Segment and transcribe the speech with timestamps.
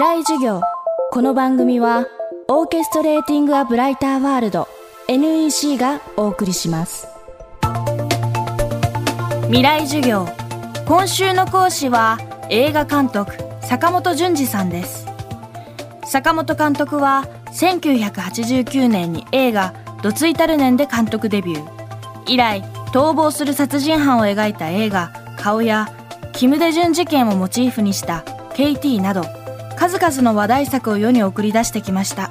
[0.00, 0.62] 未来授業。
[1.10, 2.06] この番組は
[2.48, 4.66] オーケストレーティング・ア・ブライター・ワールド
[5.08, 7.06] NEC がお送りします。
[9.48, 10.26] 未来授業。
[10.86, 12.16] 今週の講師は
[12.48, 15.06] 映画監督坂本淳二さんです。
[16.06, 21.68] 坂本監督は1989年に映画「ドツイタルネン」で監督デビュー。
[22.26, 22.62] 以来
[22.94, 25.90] 逃亡する殺人犯を描いた映画「顔」や
[26.32, 28.24] キム・デジュン事件をモチーフにした
[28.56, 29.39] 「KT」など
[29.80, 32.30] 数々の話題作を世に送り出してきました。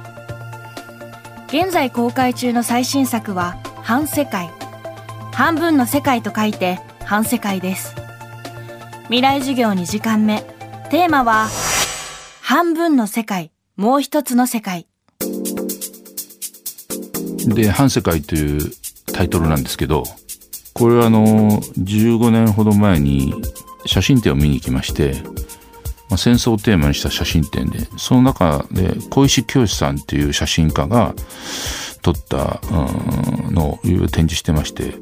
[1.48, 4.48] 現在公開中の最新作は「半世界」
[5.34, 7.96] 半分の世界と書いて「半世界」です。
[9.06, 10.42] 未来授業2時間目。
[10.90, 11.48] テーマは
[12.40, 13.50] 「半分の世界。
[13.76, 14.86] もう一つの世界」
[17.46, 18.72] で「半世界」という
[19.12, 20.04] タイトルなんですけど
[20.72, 23.34] これはあの15年ほど前に
[23.86, 25.16] 写真展を見に行きまして、
[26.10, 31.14] まあ、戦争をテーマにした写真展でその中で小石清さんっていう写真家が
[32.02, 32.60] 撮った
[33.50, 34.94] のをいろいろ展示してまして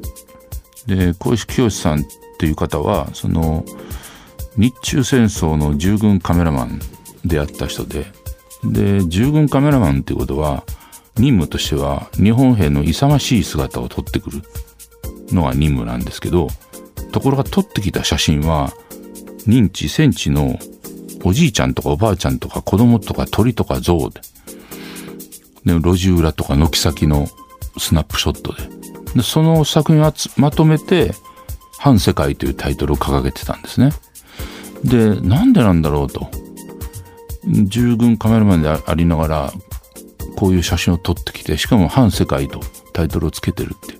[0.85, 2.03] で小石清さんっ
[2.37, 3.65] ていう方はその
[4.55, 6.79] 日中戦争の従軍カメラマン
[7.25, 8.05] であった人で
[8.63, 10.63] で従軍カメラマンっていうことは
[11.15, 14.41] 任務としては日本兵の勇ましい姿を撮ってくる
[15.31, 16.47] のが任務なんですけど
[17.11, 18.73] ところが撮ってきた写真は
[19.47, 20.59] 認知戦地の
[21.23, 24.21] おじいちゃんとかおばあちゃんとか子供とか鳥とか象で。
[25.65, 27.27] で路地裏とか軒先の
[27.77, 28.63] スナップショットで。
[29.15, 31.13] でその作品をまとめて
[31.77, 33.91] 「反世界」というタイトルを掲げてたんですね。
[34.83, 36.29] でなんでなんだろうと。
[37.45, 39.53] 従軍カメラマンでありながら
[40.35, 42.59] こういう写真を撮ってきてしかも「反世界」と
[42.93, 43.99] タイトルをつけてるって。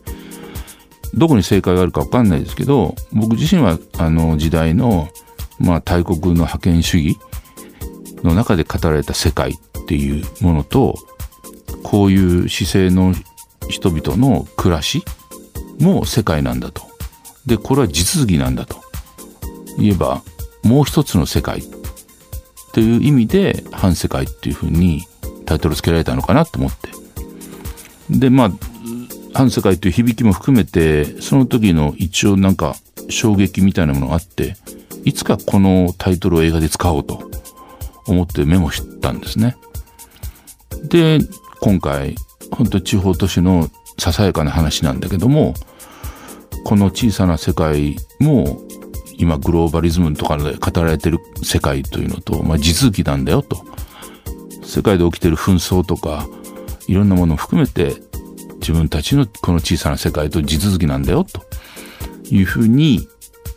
[1.14, 5.10] どこに正解があるか分かんないですけど僕自身はあの時代の、
[5.60, 7.20] まあ、大国の覇権主義
[8.24, 10.96] の中で語られた世界っていうものと
[11.84, 13.14] こういう姿勢の
[13.70, 15.04] 人々の暮らし
[15.80, 16.90] も世界なんだと。
[17.46, 18.82] でこれは地続きなんだと
[19.78, 20.22] 言えば
[20.64, 21.64] もう一つの世界
[22.74, 25.08] という意味で反世界っていうふうに
[25.46, 26.90] タイトルつけられたのかなと思って
[28.10, 28.52] でまあ
[29.34, 32.76] 反世界という響きも含めてその時の一応なんか
[33.10, 34.56] 衝撃みたいなものがあって
[35.06, 37.30] いつかこのタイトルを映画で使おうと
[38.08, 39.58] 思ってメモしたんですね。
[40.84, 41.20] で
[41.62, 42.16] 今回
[42.52, 45.54] 本当地方都市のささやかな話なんだけども
[46.64, 48.62] この小さな世界も
[49.18, 53.66] 今グローバリズムとかで語られてる世界というのと、まあ、地続きなんだよと
[54.64, 56.26] 世界で起きてる紛争とか
[56.88, 57.96] いろんなものを含めて
[58.60, 61.42] 自分たちのこの小さな世界と地続きなんだよと
[62.30, 63.08] いうふうに、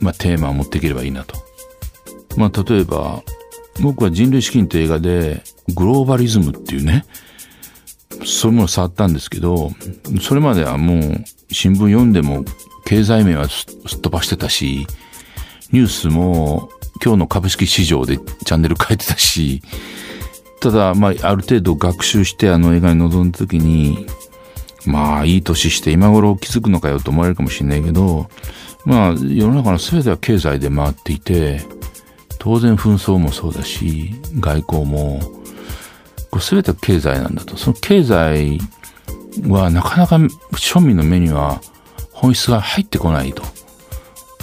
[0.02, 1.36] まあ、テーマを持っていければいいなと。
[2.36, 3.22] まあ、例えば
[3.80, 5.42] 僕は人類資金という映画で
[5.74, 7.04] グローバリズムっていうね
[8.24, 9.70] そういうものを触ったんですけど
[10.20, 12.44] それまではもう新聞読んでも
[12.84, 14.86] 経済面はすっ飛ばしてたし
[15.72, 16.70] ニュースも
[17.02, 19.62] 今日の株式市場でチャンネル変えてたし
[20.60, 24.06] ただまあある程度学習してあの映画に臨んだ時に
[24.86, 28.28] まあいい年して今頃気づくのかよと思われるかもしれないけど
[28.84, 31.60] まあ世の中の全ては経済で回っていて
[32.38, 35.20] 当然紛争もそうだし外交も
[36.30, 37.56] これ全ては経済なんだと。
[37.56, 38.58] その経済
[39.46, 41.60] はなかなか庶民の目には
[42.12, 43.42] 本質が入ってこないと。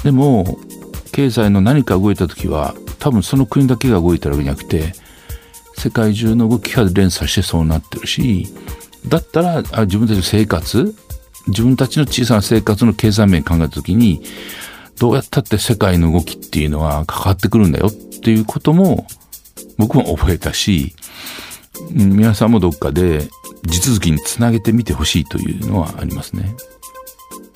[0.03, 0.59] でも
[1.11, 4.93] 経済の何か動いた時は多分その国だけが動いてるわけじゃなくて
[5.75, 8.47] 世界中の動きが連鎖してそうなってるし
[9.07, 10.95] だったら自分たちの生活
[11.47, 14.21] 自分たちの小さな生活の経済面考えた時に
[14.99, 19.07] どうやったって世界の動きっていうのは関わってくるんだよっていうことも
[19.77, 20.93] 僕も覚えたし
[21.91, 23.29] 皆さんもどっかで
[23.65, 26.55] 地続きにつなげてみてほしいというのはありますね。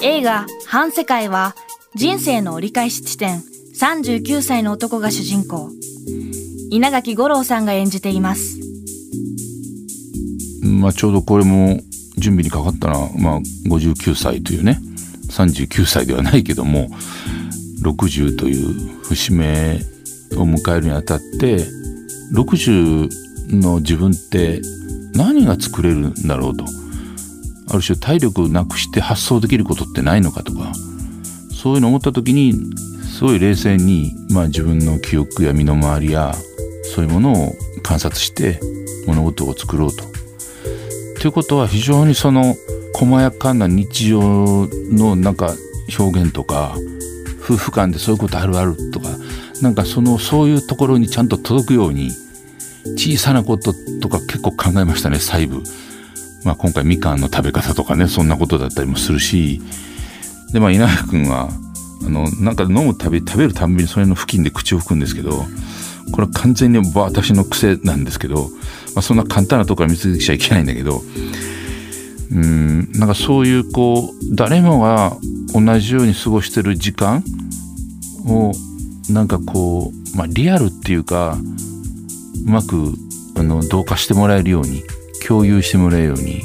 [0.02, 1.56] 映画「反世界」は
[1.96, 3.44] 人生の折り返し地点。
[3.76, 5.70] 39歳の男が主人公。
[6.70, 8.60] 稲垣吾郎さんが演じています。
[10.62, 11.80] まあ、ちょうどこれも
[12.24, 14.80] 準備にかかったのは、まあ、59歳というね
[15.30, 16.90] 39歳ではないけども
[17.82, 19.76] 60という節目
[20.36, 21.58] を迎えるにあたって
[22.34, 24.62] 60の自分って
[25.14, 26.66] 何が作れるんだろうと。
[27.70, 30.72] ある種体力なくして発想できることってないのかとか
[31.52, 32.54] そういうのを思った時に
[33.04, 36.34] すごい冷静に、まあ、自分の記憶や身の回りや
[36.84, 38.60] そういうものを観察して
[39.08, 40.13] 物事を作ろうと。
[41.24, 42.58] ということは非常にその
[42.94, 45.54] 細やかな日常のなんか
[45.98, 46.76] 表現とか
[47.42, 49.08] 夫婦間でそういうことあるあるとか
[49.62, 52.12] なんかそのそういうところにちゃんと届くように
[52.98, 53.72] 小さなこと
[54.02, 55.64] とか結構考えましたね細部。
[56.44, 59.62] まあ、今回みかんの食べ方とかねそんなことだったりもするし
[60.52, 61.48] でまあ稲垣君は
[62.06, 65.46] あのなんか飲むたび食べるたんびにそれの付近で口を拭くんですけど
[66.12, 68.50] これ完全に私の癖なんですけど、
[68.96, 71.02] まあ、そんな簡単なとこから見つけちゃいけないんだけど
[72.32, 75.16] うんなんかそういうこう誰もが
[75.54, 77.24] 同じように過ごしてる時間
[78.26, 78.52] を
[79.10, 81.38] なんかこう、まあ、リアルっていうか
[82.46, 82.94] うまく
[83.38, 84.84] あの同化してもらえるように
[85.28, 86.42] 共有してもらえるように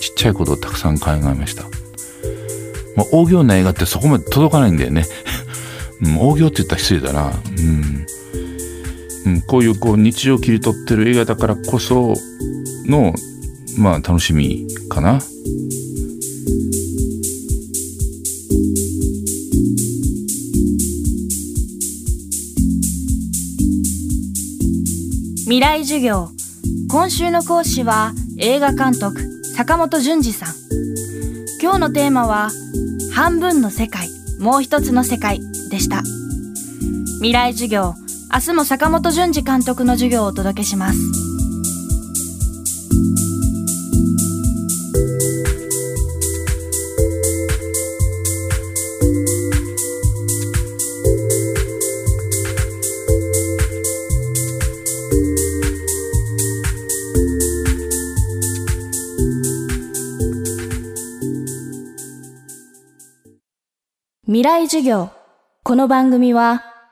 [0.00, 1.64] ちっちゃいことをたくさん考えました。
[2.96, 5.04] まあ、大行な映画ってそこまで届かないんだよね。
[6.18, 7.32] 大行って言ったら失礼だな。
[7.58, 8.06] うん。
[9.26, 12.14] うん、こういうこう日常を切り取ってる映画だからこそ
[12.86, 13.12] の、
[13.78, 15.20] まあ楽しみかな。
[25.44, 26.28] 未来授業。
[26.88, 29.20] 今週の講師は映画監督
[29.56, 30.54] 坂本淳二さん。
[31.60, 32.50] 今日のテーマは
[33.12, 34.08] 半分の世界
[34.40, 35.40] もう一つの世界
[35.70, 36.02] でした。
[37.18, 37.94] 未来授業。
[38.32, 41.30] 明日も坂本淳二監督の授業をお届けします
[64.30, 65.10] 未来授業。
[65.64, 66.69] この番組は、